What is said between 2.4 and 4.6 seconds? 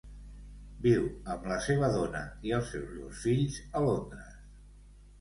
i els seus dos fills a Londres.